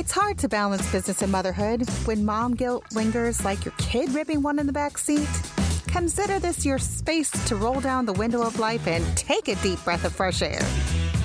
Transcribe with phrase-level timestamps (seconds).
[0.00, 4.40] It's hard to balance business and motherhood when mom guilt lingers like your kid ripping
[4.40, 5.28] one in the back seat.
[5.88, 9.78] Consider this your space to roll down the window of life and take a deep
[9.84, 10.62] breath of fresh air.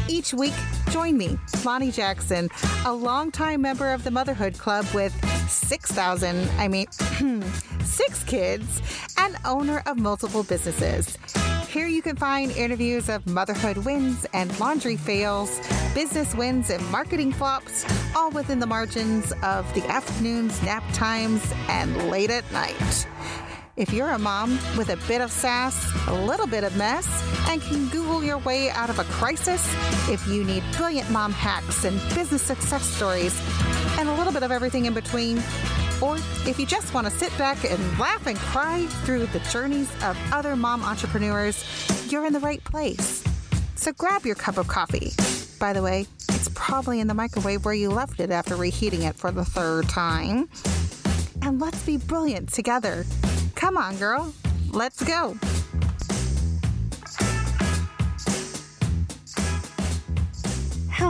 [0.10, 0.54] Each week,
[0.90, 2.50] join me, Lonnie Jackson,
[2.86, 5.14] a longtime member of the Motherhood Club with
[5.50, 6.92] 6,000, I mean,
[7.82, 8.82] six kids,
[9.18, 11.18] and owner of multiple businesses.
[11.76, 15.60] Here you can find interviews of motherhood wins and laundry fails,
[15.94, 17.84] business wins and marketing flops,
[18.16, 23.08] all within the margins of the afternoons, nap times, and late at night.
[23.76, 27.10] If you're a mom with a bit of sass, a little bit of mess,
[27.50, 29.62] and can Google your way out of a crisis,
[30.10, 33.38] if you need brilliant mom hacks and business success stories,
[34.00, 35.44] and a little bit of everything in between,
[36.02, 39.90] or if you just want to sit back and laugh and cry through the journeys
[40.04, 41.64] of other mom entrepreneurs,
[42.12, 43.24] you're in the right place.
[43.76, 45.12] So grab your cup of coffee.
[45.60, 49.16] By the way, it's probably in the microwave where you left it after reheating it
[49.16, 50.50] for the third time.
[51.42, 53.06] And let's be brilliant together.
[53.56, 54.34] Come on, girl.
[54.72, 55.38] Let's go.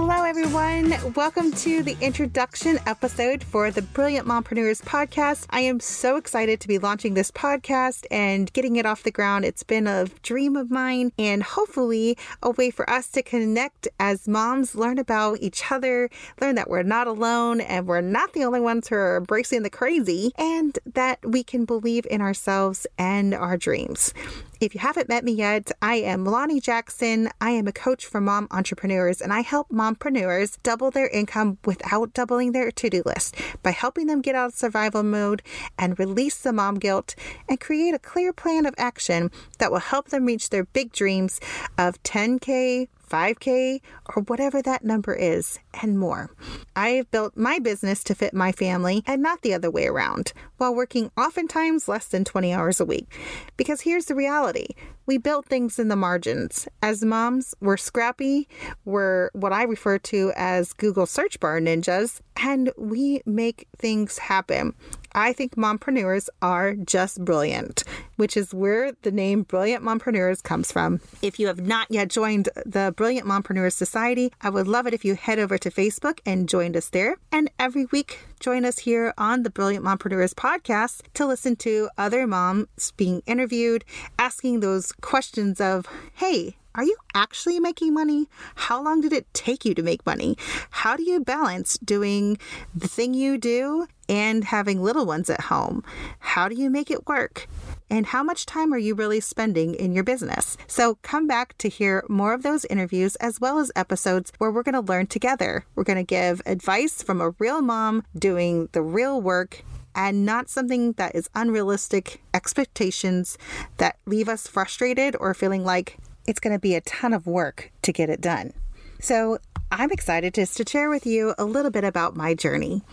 [0.08, 0.94] Hello, everyone.
[1.16, 5.48] Welcome to the introduction episode for the Brilliant Mompreneurs podcast.
[5.50, 9.46] I am so excited to be launching this podcast and getting it off the ground.
[9.46, 14.28] It's been a dream of mine and hopefully a way for us to connect as
[14.28, 18.60] moms, learn about each other, learn that we're not alone and we're not the only
[18.60, 23.58] ones who are embracing the crazy, and that we can believe in ourselves and our
[23.58, 24.14] dreams.
[24.62, 27.30] If you haven't met me yet, I am Lonnie Jackson.
[27.42, 32.14] I am a coach for mom entrepreneurs and I help mompreneurs double their income without
[32.14, 35.44] doubling their to do list by helping them get out of survival mode
[35.78, 37.16] and release the mom guilt
[37.50, 41.42] and create a clear plan of action that will help them reach their big dreams
[41.78, 43.82] of 10K, 5K,
[44.16, 46.32] or whatever that number is, and more.
[46.76, 50.34] I have built my business to fit my family and not the other way around,
[50.58, 53.12] while working oftentimes less than 20 hours a week.
[53.58, 54.68] Because here's the reality
[55.06, 56.68] we built things in the margins.
[56.82, 58.48] As moms, we're scrappy,
[58.86, 64.74] we're what I refer to as Google search bar ninjas, and we make things happen.
[65.16, 67.86] I think mompreneurs are just brilliant,
[68.18, 71.00] which is where the name Brilliant Mompreneurs comes from.
[71.22, 75.06] If you have not yet joined the Brilliant Mompreneurs Society, I would love it if
[75.06, 77.16] you head over to Facebook and joined us there.
[77.32, 82.28] And every week, join us here on the Brilliant Mompreneurs podcast to listen to other
[82.28, 83.86] moms being interviewed,
[84.20, 88.28] asking those questions of, hey, are you actually making money?
[88.56, 90.38] How long did it take you to make money?
[90.70, 92.38] How do you balance doing
[92.76, 95.84] the thing you do and having little ones at home?
[96.20, 97.48] How do you make it work?
[97.90, 100.58] And how much time are you really spending in your business?
[100.68, 104.64] So come back to hear more of those interviews as well as episodes where we're
[104.64, 105.66] going to learn together.
[105.76, 109.64] We're going to give advice from a real mom doing the real work
[109.96, 113.38] and not something that is unrealistic expectations
[113.78, 115.98] that leave us frustrated or feeling like
[116.28, 118.54] it's going to be a ton of work to get it done.
[119.00, 119.40] So,
[119.72, 122.84] I'm excited just to share with you a little bit about my journey.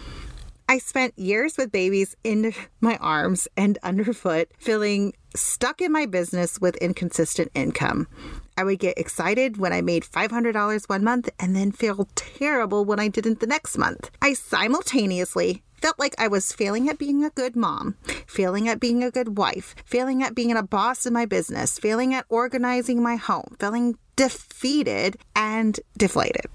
[0.68, 6.60] I spent years with babies in my arms and underfoot, feeling stuck in my business
[6.60, 8.08] with inconsistent income.
[8.56, 13.00] I would get excited when I made $500 one month and then feel terrible when
[13.00, 14.10] I didn't the next month.
[14.20, 19.02] I simultaneously felt like I was failing at being a good mom, failing at being
[19.02, 23.16] a good wife, failing at being a boss in my business, failing at organizing my
[23.16, 26.46] home, feeling defeated and deflated.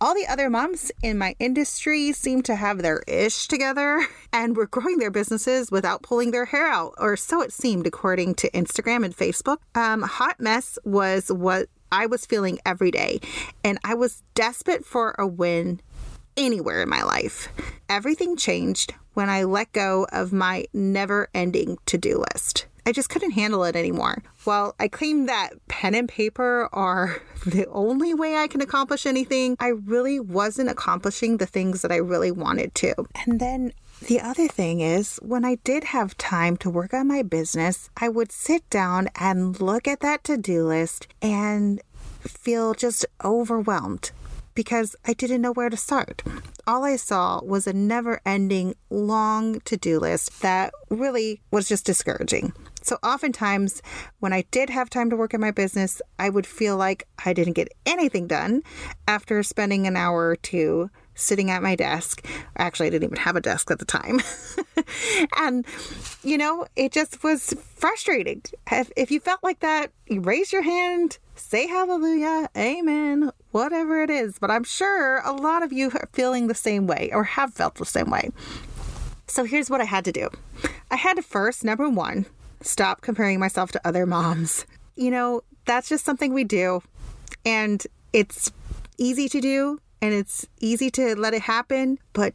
[0.00, 4.66] All the other moms in my industry seem to have their ish together and were
[4.66, 9.04] growing their businesses without pulling their hair out, or so it seemed, according to Instagram
[9.04, 9.58] and Facebook.
[9.74, 13.20] Um, hot mess was what I was feeling every day,
[13.64, 15.80] and I was desperate for a win
[16.36, 17.48] anywhere in my life.
[17.88, 22.66] Everything changed when I let go of my never ending to do list.
[22.84, 24.22] I just couldn't handle it anymore.
[24.44, 29.56] While I claim that pen and paper are the only way I can accomplish anything,
[29.58, 32.94] I really wasn't accomplishing the things that I really wanted to.
[33.24, 33.72] And then
[34.06, 38.08] the other thing is, when I did have time to work on my business, I
[38.08, 41.80] would sit down and look at that to do list and
[42.20, 44.10] feel just overwhelmed
[44.56, 46.24] because I didn't know where to start.
[46.66, 51.86] All I saw was a never ending long to do list that really was just
[51.86, 52.52] discouraging.
[52.82, 53.82] So, oftentimes,
[54.18, 57.32] when I did have time to work in my business, I would feel like I
[57.32, 58.62] didn't get anything done
[59.06, 62.24] after spending an hour or two sitting at my desk.
[62.56, 64.20] Actually, I didn't even have a desk at the time.
[65.38, 65.66] and,
[66.22, 68.42] you know, it just was frustrating.
[68.70, 74.10] If, if you felt like that, you raise your hand, say hallelujah, amen, whatever it
[74.10, 74.38] is.
[74.38, 77.76] But I'm sure a lot of you are feeling the same way or have felt
[77.76, 78.30] the same way.
[79.26, 80.28] So here's what I had to do
[80.90, 82.26] I had to first, number one,
[82.60, 84.66] stop comparing myself to other moms.
[84.94, 86.82] You know, that's just something we do.
[87.44, 88.52] And it's
[88.98, 91.98] easy to do and it's easy to let it happen.
[92.12, 92.34] But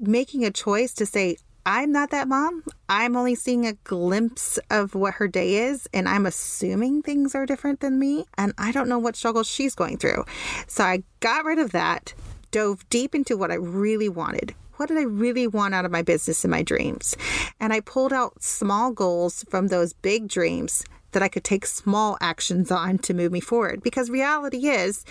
[0.00, 1.36] making a choice to say,
[1.66, 2.64] I'm not that mom.
[2.88, 7.44] I'm only seeing a glimpse of what her day is, and I'm assuming things are
[7.44, 10.24] different than me, and I don't know what struggles she's going through.
[10.66, 12.14] So I got rid of that,
[12.50, 16.00] dove deep into what I really wanted, what did I really want out of my
[16.00, 17.14] business and my dreams?
[17.60, 22.16] And I pulled out small goals from those big dreams that I could take small
[22.22, 23.82] actions on to move me forward.
[23.82, 25.04] Because reality is,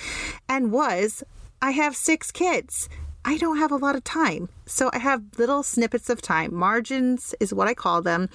[0.49, 1.23] and was,
[1.61, 2.89] I have six kids.
[3.25, 4.49] I don't have a lot of time.
[4.65, 6.53] So I have little snippets of time.
[6.53, 8.29] Margins is what I call them.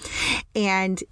[0.55, 1.03] And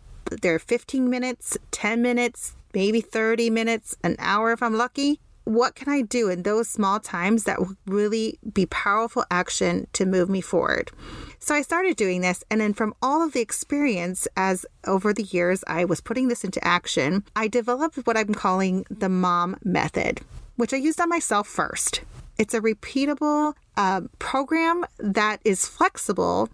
[0.42, 5.89] they're 15 minutes, 10 minutes, maybe 30 minutes, an hour if I'm lucky what can
[5.89, 10.42] I do in those small times that will really be powerful action to move me
[10.42, 10.92] forward?
[11.39, 15.24] So I started doing this, and then from all of the experience as over the
[15.24, 20.21] years I was putting this into action, I developed what I'm calling the mom method,
[20.55, 22.01] which I used on myself first.
[22.38, 26.50] It's a repeatable uh, program that is flexible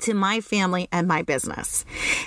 [0.00, 1.84] to my family and my business.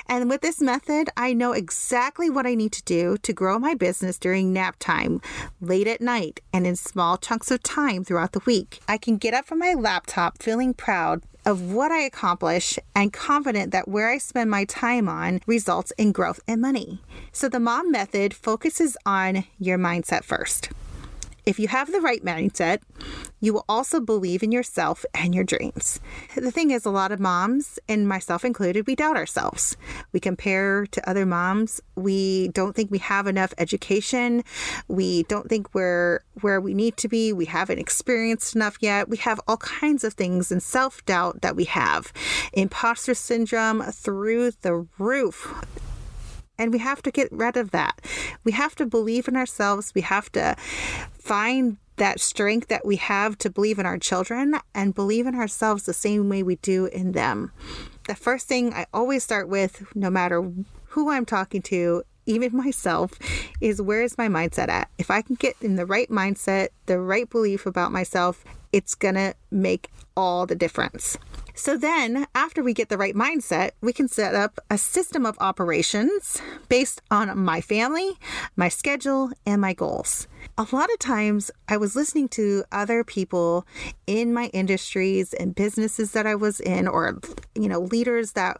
[0.08, 3.74] And with this method, I know exactly what I need to do to grow my
[3.74, 5.22] business during nap time,
[5.60, 8.80] late at night, and in small chunks of time throughout the week.
[8.88, 13.72] I can get up from my laptop feeling proud of what I accomplish and confident
[13.72, 17.02] that where I spend my time on results in growth and money.
[17.32, 20.70] So the mom method focuses on your mindset first.
[21.46, 22.82] If you have the right mindset,
[23.40, 26.00] you will also believe in yourself and your dreams.
[26.36, 29.78] The thing is, a lot of moms, and myself included, we doubt ourselves.
[30.12, 31.82] We compare to other moms.
[31.96, 34.44] We don't think we have enough education.
[34.88, 37.34] We don't think we're where we need to be.
[37.34, 39.10] We haven't experienced enough yet.
[39.10, 42.12] We have all kinds of things and self doubt that we have.
[42.54, 45.54] Imposter syndrome through the roof.
[46.60, 48.02] And we have to get rid of that.
[48.44, 49.94] We have to believe in ourselves.
[49.94, 50.56] We have to
[51.14, 55.84] find that strength that we have to believe in our children and believe in ourselves
[55.84, 57.52] the same way we do in them.
[58.08, 60.50] The first thing I always start with, no matter
[60.90, 63.14] who I'm talking to, even myself,
[63.60, 64.90] is where is my mindset at?
[64.98, 69.34] If I can get in the right mindset, the right belief about myself, it's gonna
[69.52, 71.18] make all the difference.
[71.58, 75.38] So then, after we get the right mindset, we can set up a system of
[75.40, 78.12] operations based on my family,
[78.56, 80.28] my schedule, and my goals.
[80.60, 83.66] A lot of times, I was listening to other people
[84.06, 87.20] in my industries and businesses that I was in, or,
[87.56, 88.60] you know, leaders that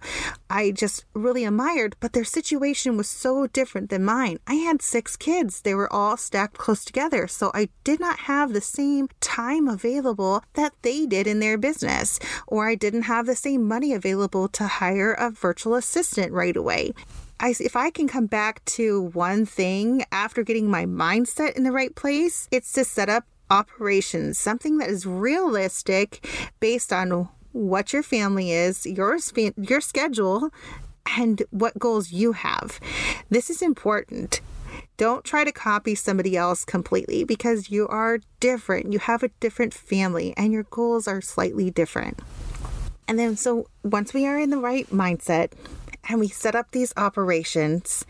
[0.50, 4.40] I just really admired, but their situation was so different than mine.
[4.48, 7.28] I had six kids, they were all stacked close together.
[7.28, 9.97] So I did not have the same time available
[10.54, 14.48] that they did in their business, or I did didn't have the same money available
[14.48, 16.94] to hire a virtual assistant right away.
[17.38, 21.74] I, if I can come back to one thing after getting my mindset in the
[21.74, 26.26] right place, it's to set up operations, something that is realistic
[26.62, 29.18] based on what your family is, your
[29.58, 30.50] your schedule,
[31.18, 32.80] and what goals you have.
[33.30, 34.40] This is important.
[34.98, 38.92] Don't try to copy somebody else completely because you are different.
[38.92, 42.20] You have a different family and your goals are slightly different.
[43.08, 45.52] And then, so once we are in the right mindset
[46.10, 48.06] and we set up these operations,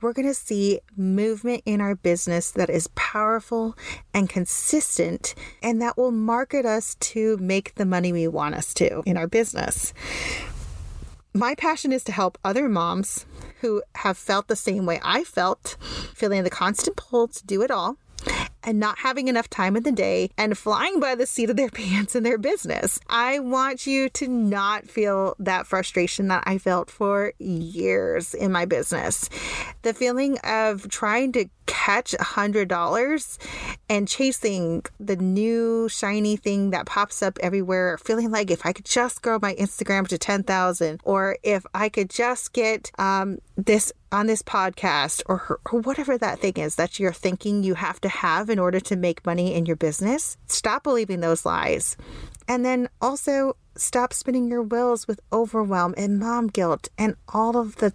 [0.00, 3.76] we're going to see movement in our business that is powerful
[4.12, 9.02] and consistent, and that will market us to make the money we want us to
[9.06, 9.92] in our business.
[11.34, 13.26] My passion is to help other moms
[13.60, 15.76] who have felt the same way I felt,
[16.14, 17.96] feeling the constant pull to do it all
[18.64, 21.68] and not having enough time in the day and flying by the seat of their
[21.70, 22.98] pants in their business.
[23.08, 28.64] I want you to not feel that frustration that I felt for years in my
[28.64, 29.28] business.
[29.82, 33.38] The feeling of trying to catch a hundred dollars
[33.88, 38.86] and chasing the new shiny thing that pops up everywhere, feeling like if I could
[38.86, 44.26] just grow my Instagram to 10,000 or if I could just get um, this on
[44.26, 48.48] this podcast or, or whatever that thing is that you're thinking you have to have
[48.48, 51.96] in order to make money in your business, stop believing those lies.
[52.48, 57.76] And then also stop spinning your wheels with overwhelm and mom guilt and all of
[57.76, 57.92] the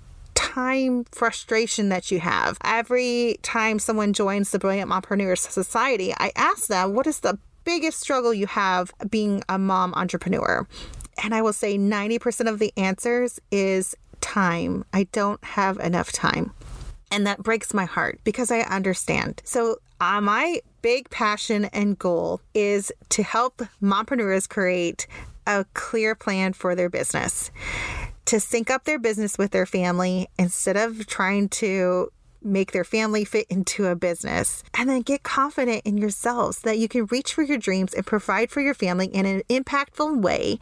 [0.53, 2.57] time frustration that you have.
[2.63, 8.00] Every time someone joins the Brilliant Mompreneurs Society, I ask them, what is the biggest
[8.00, 10.67] struggle you have being a mom entrepreneur?
[11.24, 14.86] And I will say 90% of the answers is time.
[14.93, 16.51] I don't have enough time.
[17.10, 19.41] And that breaks my heart because I understand.
[19.43, 25.07] So, uh, my big passion and goal is to help mompreneurs create
[25.48, 27.51] a clear plan for their business,
[28.25, 32.10] to sync up their business with their family instead of trying to
[32.44, 36.88] make their family fit into a business, and then get confident in yourselves that you
[36.88, 40.60] can reach for your dreams and provide for your family in an impactful way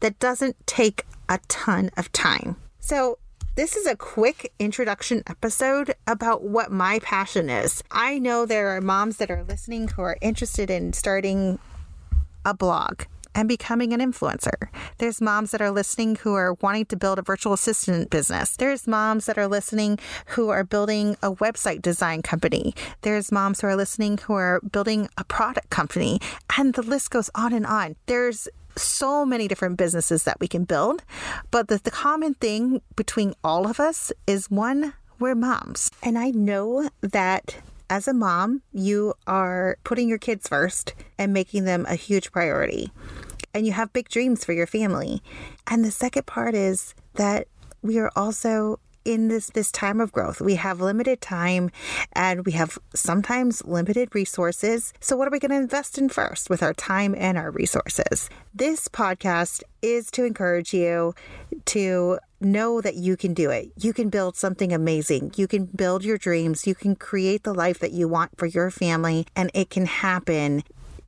[0.00, 2.56] that doesn't take a ton of time.
[2.80, 3.18] So,
[3.56, 7.82] this is a quick introduction episode about what my passion is.
[7.90, 11.58] I know there are moms that are listening who are interested in starting
[12.44, 13.02] a blog
[13.34, 14.68] and becoming an influencer.
[14.98, 18.56] There's moms that are listening who are wanting to build a virtual assistant business.
[18.56, 22.74] There's moms that are listening who are building a website design company.
[23.02, 26.20] There's moms who are listening who are building a product company.
[26.56, 27.96] And the list goes on and on.
[28.06, 31.02] There's so many different businesses that we can build.
[31.50, 35.90] But the, the common thing between all of us is one, we're moms.
[36.02, 37.56] And I know that
[37.90, 42.92] as a mom, you are putting your kids first and making them a huge priority.
[43.54, 45.22] And you have big dreams for your family.
[45.66, 47.48] And the second part is that
[47.82, 50.40] we are also in this this time of growth.
[50.40, 51.70] We have limited time
[52.12, 54.92] and we have sometimes limited resources.
[55.00, 58.28] So what are we going to invest in first with our time and our resources?
[58.54, 61.14] This podcast is to encourage you
[61.66, 63.70] to know that you can do it.
[63.76, 65.32] You can build something amazing.
[65.36, 66.66] You can build your dreams.
[66.66, 70.62] You can create the life that you want for your family and it can happen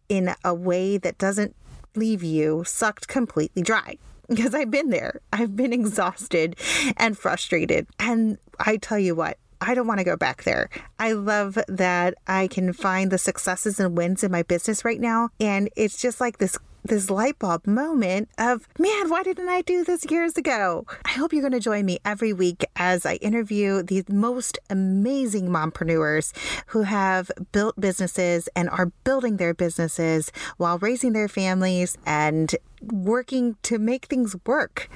[0.08, 1.56] in a way that doesn't
[1.96, 3.96] leave you sucked completely dry
[4.28, 5.20] because I've been there.
[5.32, 6.56] I've been exhausted
[6.96, 7.86] and frustrated.
[7.98, 10.68] And I tell you what, I don't want to go back there.
[10.98, 15.30] I love that I can find the successes and wins in my business right now.
[15.38, 19.84] And it's just like this this light bulb moment of, man, why didn't I do
[19.84, 20.86] this years ago?
[21.04, 25.48] I hope you're going to join me every week as I interview the most amazing
[25.48, 26.32] mompreneurs
[26.68, 33.56] who have built businesses and are building their businesses while raising their families and working
[33.62, 34.88] to make things work.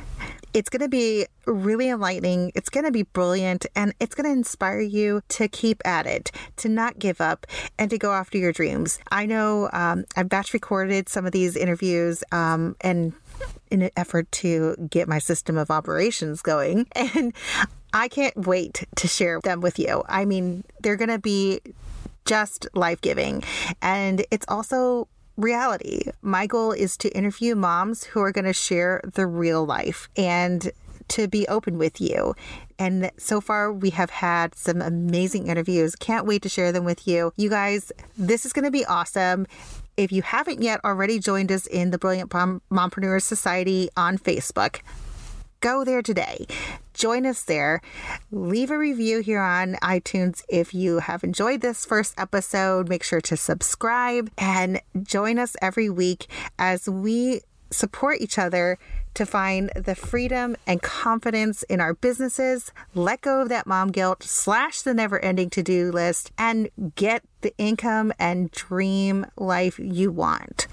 [0.57, 2.51] It's going to be really enlightening.
[2.55, 6.33] It's going to be brilliant and it's going to inspire you to keep at it,
[6.57, 7.47] to not give up,
[7.79, 8.99] and to go after your dreams.
[9.11, 13.13] I know um, I've batch recorded some of these interviews um, and
[13.71, 16.87] in an effort to get my system of operations going.
[16.97, 17.35] And
[17.93, 20.05] I can't wait to share them with you.
[20.09, 21.61] I mean, they're going to be
[22.25, 23.45] just life giving.
[23.83, 26.11] And it's also reality.
[26.23, 30.71] My goal is to interview moms who are going to share the real life and
[31.09, 32.35] to be open with you.
[32.79, 35.95] And so far, we have had some amazing interviews.
[35.97, 37.33] Can't wait to share them with you.
[37.37, 39.47] You guys, this is going to be awesome.
[39.97, 44.81] If you haven't yet already joined us in the Brilliant Mom- Mompreneurs Society on Facebook,
[45.61, 46.47] go there today.
[46.95, 47.81] Join us there.
[48.31, 52.89] Leave a review here on iTunes if you have enjoyed this first episode.
[52.89, 56.27] Make sure to subscribe and join us every week
[56.59, 58.79] as we support each other
[59.15, 64.23] to find the freedom and confidence in our businesses, let go of that mom guilt,
[64.23, 70.13] slash the never ending to do list, and get the income and dream life you
[70.13, 70.67] want.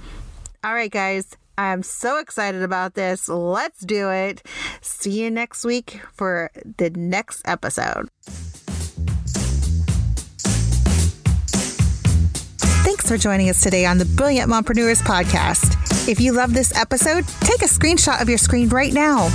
[0.64, 1.38] All right, guys.
[1.58, 3.30] I'm so excited about this.
[3.30, 4.42] Let's do it.
[4.82, 8.10] See you next week for the next episode.
[12.84, 16.08] Thanks for joining us today on the Brilliant Mompreneurs podcast.
[16.08, 19.30] If you love this episode, take a screenshot of your screen right now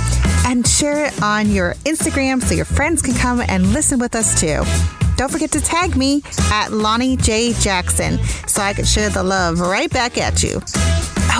[0.45, 4.39] and share it on your Instagram so your friends can come and listen with us
[4.39, 4.61] too.
[5.15, 6.21] Don't forget to tag me
[6.51, 7.53] at Lonnie J.
[7.53, 10.61] Jackson so I can share the love right back at you.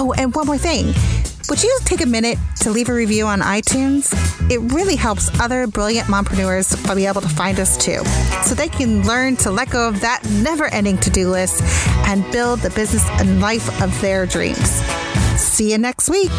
[0.01, 0.94] Oh, and one more thing.
[1.50, 4.13] Would you take a minute to leave a review on iTunes?
[4.50, 8.01] It really helps other brilliant mompreneurs be able to find us too,
[8.46, 11.62] so they can learn to let go of that never ending to do list
[12.08, 14.70] and build the business and life of their dreams.
[15.36, 16.32] See you next week.